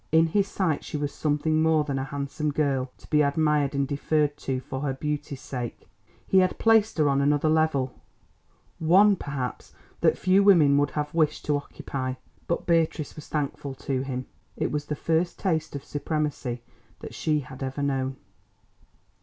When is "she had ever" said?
17.13-17.83